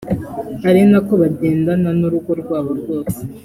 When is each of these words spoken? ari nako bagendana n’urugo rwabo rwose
ari 0.69 0.81
nako 0.89 1.13
bagendana 1.21 1.89
n’urugo 1.99 2.31
rwabo 2.41 2.71
rwose 2.79 3.19